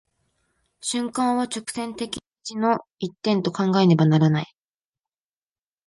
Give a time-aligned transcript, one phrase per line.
[0.81, 4.55] 瞬間は直線的時の一点と考えねばならない。